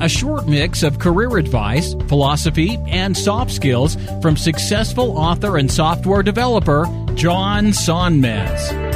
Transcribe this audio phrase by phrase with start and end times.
[0.00, 6.22] a short mix of career advice, philosophy, and soft skills from successful author and software
[6.22, 8.94] developer John Sonmez.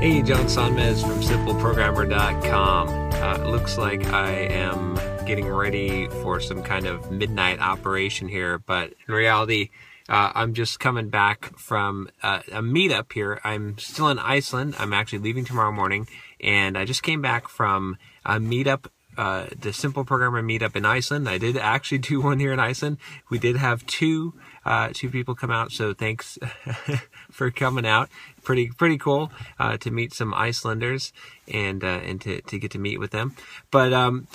[0.00, 2.88] Hey, John Sonmez from SimpleProgrammer.com.
[2.88, 8.94] Uh, looks like I am getting ready for some kind of midnight operation here, but
[9.06, 9.70] in reality,
[10.12, 13.40] uh, I'm just coming back from uh, a meetup here.
[13.42, 14.74] I'm still in Iceland.
[14.78, 16.06] I'm actually leaving tomorrow morning,
[16.38, 21.28] and I just came back from a meetup uh, the Simple Programmer meetup in Iceland.
[21.28, 22.98] I did actually do one here in Iceland.
[23.30, 26.38] We did have two uh, two people come out, so thanks
[27.30, 28.08] for coming out.
[28.42, 31.12] Pretty pretty cool uh, to meet some Icelanders
[31.48, 33.34] and uh, and to, to get to meet with them.
[33.70, 34.28] But um,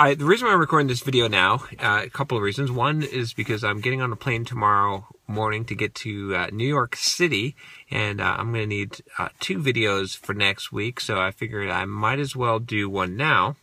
[0.00, 2.72] I, the reason why I'm recording this video now, uh, a couple of reasons.
[2.72, 6.66] One is because I'm getting on a plane tomorrow morning to get to uh, New
[6.66, 7.54] York City,
[7.90, 11.00] and uh, I'm going to need uh, two videos for next week.
[11.00, 13.56] So I figured I might as well do one now.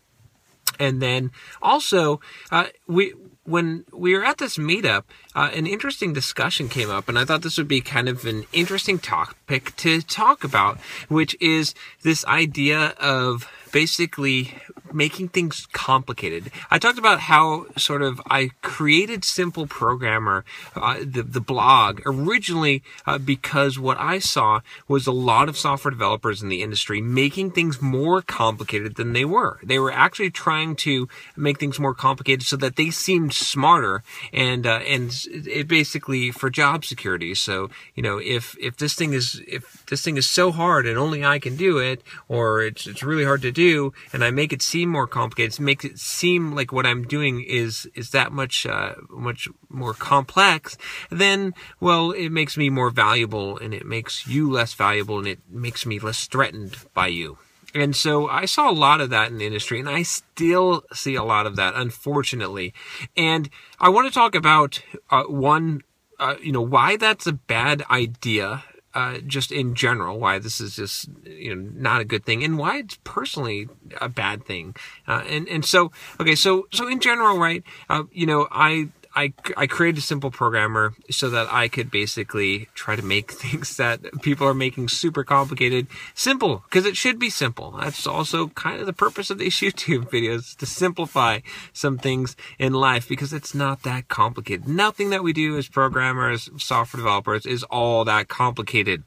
[0.79, 2.21] And then also,
[2.51, 7.17] uh, we when we were at this meetup, uh, an interesting discussion came up, and
[7.17, 10.77] I thought this would be kind of an interesting topic to talk about,
[11.07, 14.55] which is this idea of basically
[14.91, 16.51] making things complicated.
[16.71, 22.81] I talked about how sort of I created Simple Programmer, uh, the the blog originally
[23.05, 27.51] uh, because what I saw was a lot of software developers in the industry making
[27.51, 29.59] things more complicated than they were.
[29.63, 34.65] They were actually trying to make things more complicated so that they seemed smarter and
[34.65, 37.35] uh, and it basically for job security.
[37.35, 40.97] So you know if if this thing is if this thing is so hard and
[40.97, 43.66] only I can do it, or it's it's really hard to do,
[44.13, 47.41] and I make it seem more complicated, it makes it seem like what I'm doing
[47.41, 50.77] is is that much uh, much more complex,
[51.09, 55.39] then well, it makes me more valuable, and it makes you less valuable, and it
[55.49, 57.37] makes me less threatened by you.
[57.75, 61.15] And so I saw a lot of that in the industry, and I still see
[61.15, 62.73] a lot of that, unfortunately.
[63.15, 63.49] And
[63.79, 65.81] I want to talk about uh, one,
[66.19, 68.63] uh, you know, why that's a bad idea
[68.97, 72.57] uh, just in general, why this is just you know not a good thing, and
[72.57, 73.69] why it's personally
[74.01, 74.75] a bad thing.
[75.07, 77.63] Uh, and and so okay, so so in general, right?
[77.91, 82.67] Uh, you know, I I, I created a simple programmer so that I could basically
[82.75, 87.31] try to make things that people are making super complicated simple because it should be
[87.31, 87.71] simple.
[87.71, 91.39] That's also kind of the purpose of these YouTube videos to simplify
[91.73, 94.67] some things in life because it's not that complicated.
[94.67, 99.03] Nothing that we do as programmers, software developers is all that complicated.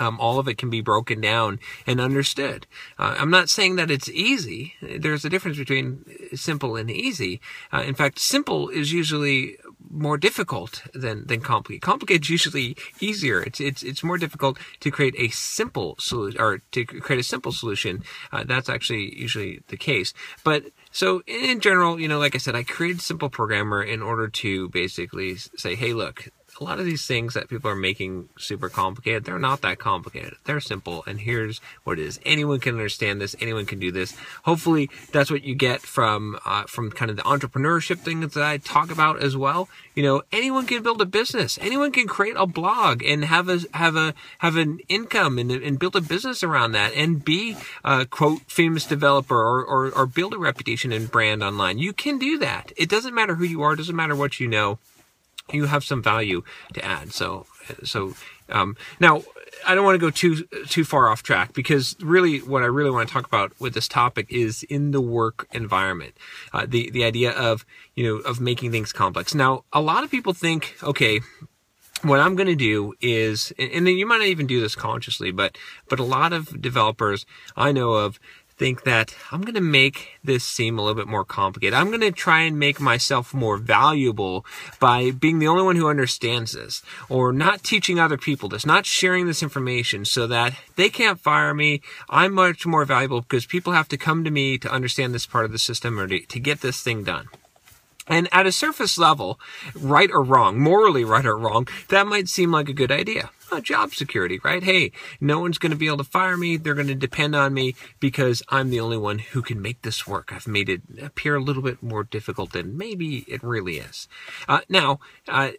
[0.00, 2.66] Um, all of it can be broken down and understood.
[2.98, 4.74] Uh, I'm not saying that it's easy.
[4.82, 7.40] There's a difference between simple and easy.
[7.72, 9.56] Uh, in fact, simple is usually
[9.90, 11.82] more difficult than than complicated.
[11.82, 13.40] Complicated is usually easier.
[13.42, 17.52] It's it's it's more difficult to create a simple solution or to create a simple
[17.52, 18.02] solution.
[18.32, 20.12] Uh, that's actually usually the case.
[20.42, 24.28] But so in general, you know, like I said, I created Simple Programmer in order
[24.28, 26.28] to basically say, hey, look,
[26.60, 30.34] a lot of these things that people are making super complicated, they're not that complicated.
[30.44, 31.04] They're simple.
[31.06, 32.20] And here's what it is.
[32.24, 33.34] Anyone can understand this.
[33.40, 34.16] Anyone can do this.
[34.44, 38.58] Hopefully that's what you get from, uh, from kind of the entrepreneurship things that I
[38.58, 39.68] talk about as well.
[39.94, 41.58] You know, anyone can build a business.
[41.60, 45.78] Anyone can create a blog and have a, have a, have an income and, and
[45.78, 50.34] build a business around that and be a quote famous developer or, or, or build
[50.34, 51.78] a reputation and brand online.
[51.78, 52.72] You can do that.
[52.76, 53.72] It doesn't matter who you are.
[53.72, 54.78] It doesn't matter what you know
[55.52, 57.12] you have some value to add.
[57.12, 57.46] So,
[57.84, 58.14] so
[58.48, 59.22] um, now
[59.66, 62.90] I don't want to go too too far off track because really what I really
[62.90, 66.14] want to talk about with this topic is in the work environment,
[66.52, 67.64] uh, the the idea of
[67.94, 69.34] you know of making things complex.
[69.34, 71.20] Now, a lot of people think, okay.
[72.02, 75.30] What I'm going to do is, and then you might not even do this consciously,
[75.30, 75.56] but
[75.88, 77.24] but a lot of developers
[77.56, 78.20] I know of
[78.56, 81.74] think that I'm going to make this seem a little bit more complicated.
[81.74, 84.46] I'm going to try and make myself more valuable
[84.78, 88.86] by being the only one who understands this or not teaching other people this, not
[88.86, 91.80] sharing this information so that they can't fire me.
[92.08, 95.44] I'm much more valuable because people have to come to me to understand this part
[95.44, 97.28] of the system or to, to get this thing done.
[98.06, 99.40] And at a surface level,
[99.74, 103.30] right or wrong, morally right or wrong, that might seem like a good idea.
[103.62, 104.62] Job security, right?
[104.62, 106.56] Hey, no one's going to be able to fire me.
[106.56, 110.06] They're going to depend on me because I'm the only one who can make this
[110.06, 110.32] work.
[110.32, 114.08] I've made it appear a little bit more difficult than maybe it really is.
[114.48, 114.98] Uh, now,
[115.28, 115.50] uh,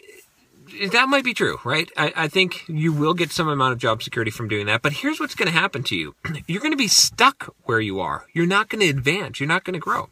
[0.91, 1.91] that might be true, right?
[1.95, 4.81] I, I, think you will get some amount of job security from doing that.
[4.81, 6.15] But here's what's going to happen to you.
[6.47, 8.25] You're going to be stuck where you are.
[8.33, 9.39] You're not going to advance.
[9.39, 10.09] You're not going to grow.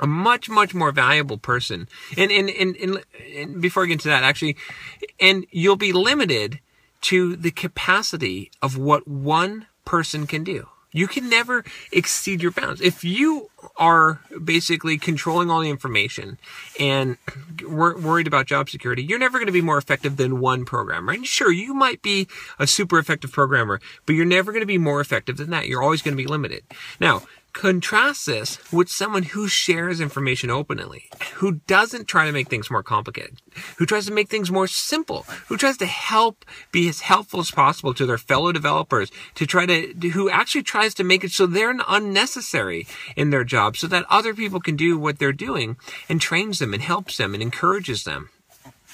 [0.00, 1.88] A much, much more valuable person.
[2.16, 3.04] And, and, and, and,
[3.36, 4.56] and before I get into that, actually,
[5.20, 6.60] and you'll be limited
[7.02, 10.68] to the capacity of what one person can do.
[10.90, 12.80] You can never exceed your bounds.
[12.80, 16.38] If you are basically controlling all the information
[16.80, 17.18] and
[17.62, 21.12] wor- worried about job security, you're never going to be more effective than one programmer.
[21.12, 22.26] And sure, you might be
[22.58, 25.68] a super effective programmer, but you're never going to be more effective than that.
[25.68, 26.64] You're always going to be limited.
[26.98, 27.22] Now,
[27.58, 32.84] Contrast this with someone who shares information openly, who doesn't try to make things more
[32.84, 33.42] complicated,
[33.78, 37.50] who tries to make things more simple, who tries to help be as helpful as
[37.50, 41.46] possible to their fellow developers, to try to, who actually tries to make it so
[41.46, 45.76] they're unnecessary in their job so that other people can do what they're doing
[46.08, 48.30] and trains them and helps them and encourages them.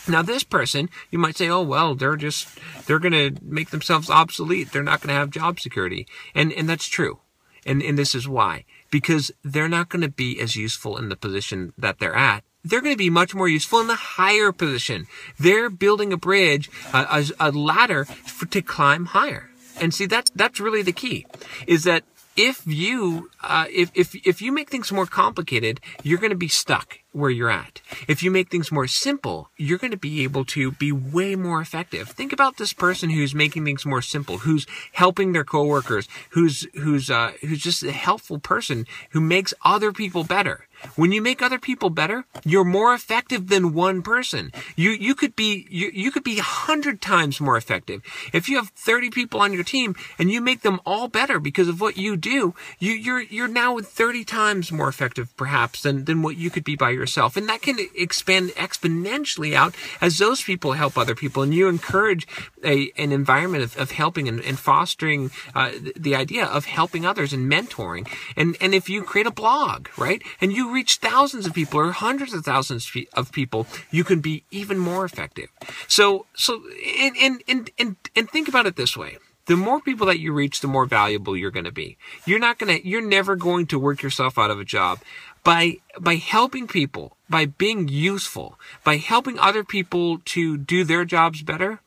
[0.08, 2.48] Now, this person, you might say, oh, well, they're just,
[2.86, 4.72] they're going to make themselves obsolete.
[4.72, 6.06] They're not going to have job security.
[6.34, 7.18] And, and that's true.
[7.66, 8.64] And, and this is why.
[8.90, 12.44] Because they're not going to be as useful in the position that they're at.
[12.62, 15.06] They're going to be much more useful in the higher position.
[15.38, 19.50] They're building a bridge, a, a, ladder for, to climb higher.
[19.80, 21.26] And see, that's, that's really the key,
[21.66, 22.04] is that
[22.36, 26.48] if you uh, if, if if you make things more complicated, you're going to be
[26.48, 27.80] stuck where you're at.
[28.08, 31.60] If you make things more simple, you're going to be able to be way more
[31.60, 32.08] effective.
[32.08, 37.10] Think about this person who's making things more simple, who's helping their coworkers, who's who's
[37.10, 40.66] uh, who's just a helpful person who makes other people better.
[40.96, 44.52] When you make other people better, you're more effective than one person.
[44.76, 48.02] You, you could be, you, you could be a hundred times more effective.
[48.32, 51.68] If you have 30 people on your team and you make them all better because
[51.68, 56.22] of what you do, you, you're, you're now 30 times more effective perhaps than, than
[56.22, 57.36] what you could be by yourself.
[57.36, 62.26] And that can expand exponentially out as those people help other people and you encourage
[62.62, 67.06] a, an environment of, of helping and, and fostering, uh, the, the idea of helping
[67.06, 68.08] others and mentoring.
[68.36, 70.22] And, and if you create a blog, right?
[70.40, 74.44] And you reach thousands of people or hundreds of thousands of people, you can be
[74.50, 75.48] even more effective.
[75.88, 76.62] So, so,
[76.98, 79.18] and, and, and, and, and think about it this way.
[79.46, 81.98] The more people that you reach, the more valuable you're going to be.
[82.24, 85.00] You're not going to, you're never going to work yourself out of a job
[85.42, 91.42] by, by helping people, by being useful, by helping other people to do their jobs
[91.42, 91.80] better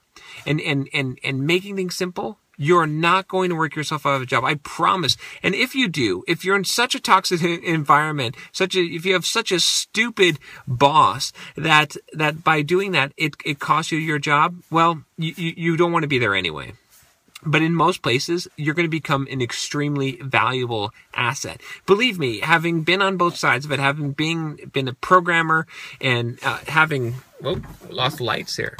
[0.45, 4.21] and, and, and, and making things simple you're not going to work yourself out of
[4.23, 4.43] a job.
[4.43, 5.15] I promise.
[5.43, 9.13] And if you do, if you're in such a toxic environment, such a, if you
[9.13, 14.19] have such a stupid boss that, that by doing that, it, it costs you your
[14.19, 16.73] job, well, you, you don't want to be there anyway.
[17.45, 21.61] But in most places, you're going to become an extremely valuable asset.
[21.85, 25.67] Believe me, having been on both sides of it, having been, been a programmer
[26.01, 28.75] and uh, having, well, lost lights here.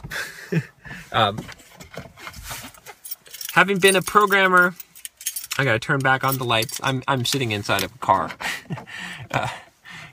[1.12, 1.40] um,
[3.58, 4.76] having been a programmer,
[5.58, 6.80] I gotta turn back on the lights.
[6.84, 8.32] I'm, I'm sitting inside of a car.
[9.32, 9.48] uh,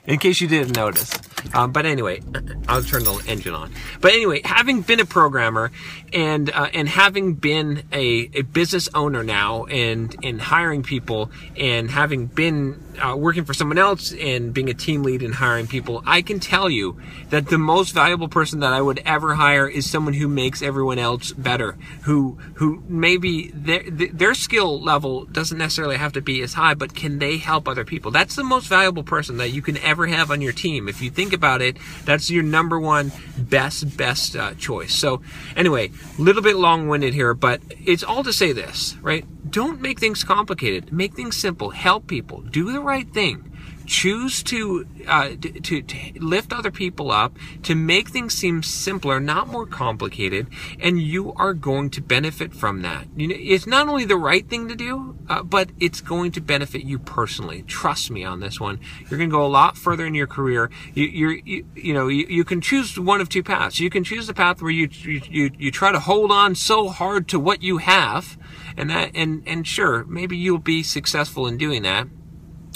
[0.07, 1.13] in case you didn't notice.
[1.53, 2.21] Um, but anyway,
[2.67, 3.71] I'll turn the engine on.
[4.01, 5.71] But anyway, having been a programmer
[6.13, 11.91] and uh, and having been a, a business owner now and and hiring people and
[11.91, 16.01] having been uh, working for someone else and being a team lead and hiring people,
[16.05, 16.99] I can tell you
[17.29, 20.99] that the most valuable person that I would ever hire is someone who makes everyone
[20.99, 21.77] else better.
[22.03, 26.95] Who who maybe their their skill level doesn't necessarily have to be as high, but
[26.95, 28.11] can they help other people?
[28.11, 30.87] That's the most valuable person that you can ever have on your team.
[30.87, 34.93] If you think about it, that's your number one best best uh, choice.
[34.93, 35.21] So
[35.55, 39.25] anyway, a little bit long winded here, but it's all to say this, right?
[39.49, 40.91] Don't make things complicated.
[40.91, 41.69] Make things simple.
[41.69, 42.41] Help people.
[42.41, 43.54] Do the right thing
[43.85, 45.29] choose to, uh,
[45.63, 50.47] to, to lift other people up, to make things seem simpler, not more complicated,
[50.79, 53.07] and you are going to benefit from that.
[53.15, 56.41] You know, it's not only the right thing to do, uh, but it's going to
[56.41, 57.63] benefit you personally.
[57.63, 58.79] Trust me on this one.
[59.01, 60.69] You're going to go a lot further in your career.
[60.93, 63.79] You, you're, you, you know, you, you can choose one of two paths.
[63.79, 67.27] You can choose the path where you, you, you try to hold on so hard
[67.29, 68.37] to what you have,
[68.77, 72.07] and that, and, and sure, maybe you'll be successful in doing that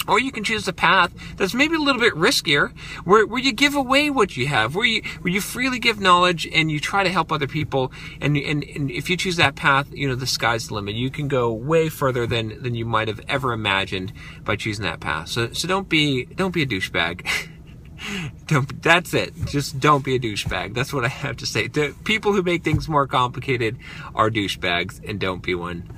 [0.08, 3.52] or you can choose a path that's maybe a little bit riskier, where, where you
[3.52, 7.04] give away what you have, where you where you freely give knowledge and you try
[7.04, 7.92] to help other people.
[8.20, 10.94] And, and, and if you choose that path, you know, the sky's the limit.
[10.94, 14.12] You can go way further than, than you might have ever imagined
[14.44, 15.28] by choosing that path.
[15.28, 17.26] So so don't be don't be a douchebag.
[18.46, 18.82] don't.
[18.82, 19.34] That's it.
[19.46, 20.74] Just don't be a douchebag.
[20.74, 21.68] That's what I have to say.
[21.68, 23.78] The people who make things more complicated
[24.14, 25.88] are douchebags, and don't be one.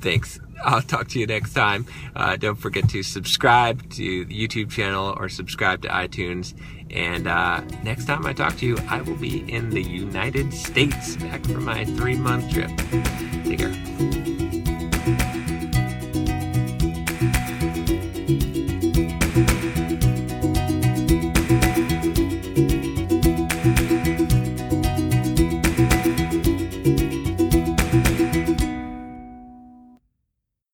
[0.00, 0.40] Thanks.
[0.62, 1.86] I'll talk to you next time.
[2.14, 6.54] Uh, don't forget to subscribe to the YouTube channel or subscribe to iTunes.
[6.90, 11.16] And uh, next time I talk to you, I will be in the United States
[11.16, 12.70] back from my three month trip.
[13.44, 14.29] Take care.